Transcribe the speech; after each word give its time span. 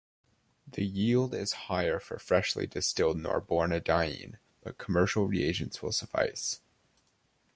The 0.65 0.83
yield 0.83 1.35
is 1.35 1.51
higher 1.69 1.99
for 1.99 2.17
freshly 2.17 2.65
distilled 2.65 3.19
norbornadiene, 3.19 4.39
but 4.63 4.79
commercial 4.79 5.27
reagents 5.27 5.83
will 5.83 5.91
suffice. 5.91 6.59